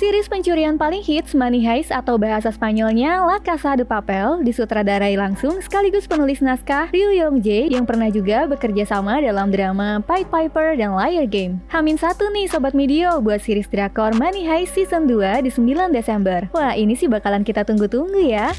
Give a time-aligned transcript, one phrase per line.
[0.00, 5.56] Series pencurian paling hits Money Heist atau bahasa Spanyolnya La Casa de Papel disutradarai langsung
[5.64, 10.76] sekaligus penulis naskah Ryu Yong Jae yang pernah juga bekerja sama dalam drama Pied Piper
[10.76, 11.64] dan Liar Game.
[11.72, 16.52] Hamin satu nih Sobat Medio buat series drakor Money Heist Season 2 di 9 Desember.
[16.52, 18.52] Wah ini sih bakalan kita tunggu-tunggu ya.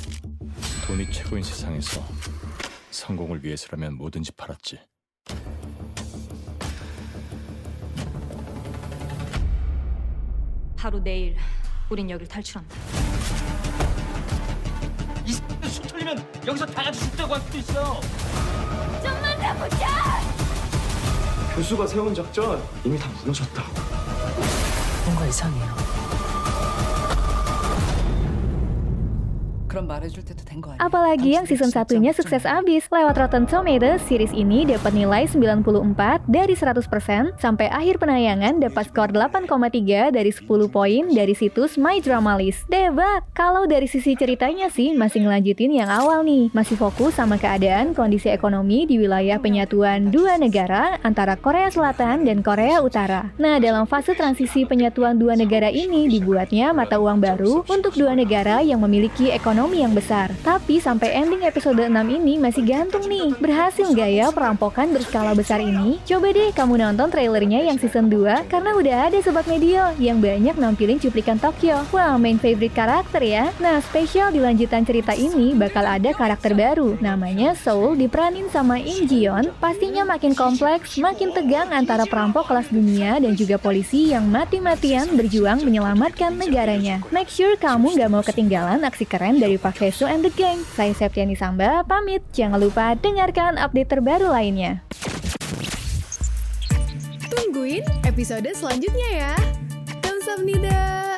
[0.87, 2.01] 돈이 최고인 세상에서
[2.89, 4.79] 성공을 위해서라면 뭐든지 팔았지.
[10.82, 11.36] 바로 내일
[11.90, 12.74] 우린 여길 탈출한다.
[15.24, 18.00] 이술 털리면 여기서 다 같이 죽자고 할 수도 있어.
[21.54, 23.62] 교수가 세운 작전 이미 다 무너졌다.
[25.04, 25.91] 뭔가 이상해요.
[29.71, 30.79] 그럼 말해줄 때도 된 거 아니야?
[30.79, 32.87] Apalagi yang season satunya sukses abis.
[32.87, 39.11] Lewat Rotten Tomatoes, series ini dapat nilai 94 dari 100% sampai akhir penayangan dapat skor
[39.11, 42.63] 8,3 dari 10 poin dari situs My Drama List.
[42.71, 43.27] Debak!
[43.35, 46.47] Kalau dari sisi ceritanya sih masih ngelanjutin yang awal nih.
[46.55, 52.39] Masih fokus sama keadaan kondisi ekonomi di wilayah penyatuan dua negara antara Korea Selatan dan
[52.39, 53.35] Korea Utara.
[53.35, 58.63] Nah, dalam fase transisi penyatuan dua negara ini dibuatnya mata uang baru untuk dua negara
[58.63, 60.34] yang memiliki ekonomi yang besar.
[60.42, 63.30] Tapi sampai ending episode 6 ini masih gantung nih.
[63.38, 66.02] Berhasil nggak ya perampokan berskala besar ini?
[66.02, 70.58] Coba deh kamu nonton trailernya yang season 2 karena udah ada Sobat Medio yang banyak
[70.58, 71.86] nampilin cuplikan Tokyo.
[71.94, 73.54] Wah, main favorite karakter ya.
[73.62, 76.98] Nah, spesial di lanjutan cerita ini bakal ada karakter baru.
[76.98, 79.54] Namanya Soul diperanin sama In Jion.
[79.60, 85.60] Pastinya makin kompleks, makin tegang antara perampok kelas dunia dan juga polisi yang mati-matian berjuang
[85.60, 87.04] menyelamatkan negaranya.
[87.12, 90.60] Make sure kamu nggak mau ketinggalan aksi keren dari Pak Hesu and the Gang.
[90.72, 92.24] Saya Septiani Samba, pamit.
[92.32, 94.80] Jangan lupa dengarkan update terbaru lainnya.
[97.28, 99.34] Tungguin episode selanjutnya ya.
[100.00, 101.11] Kamsahamnida.